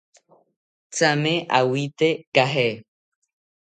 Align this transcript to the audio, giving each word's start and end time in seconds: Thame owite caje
Thame 0.97 1.35
owite 1.59 2.09
caje 2.35 2.67